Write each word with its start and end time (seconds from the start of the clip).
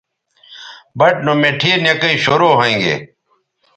بَٹ 0.97 1.15
نو 1.25 1.33
مٹھے 1.41 1.71
نکئ 1.83 2.15
شروع 2.23 2.53
ھویں 2.57 2.77
گے 2.83 2.95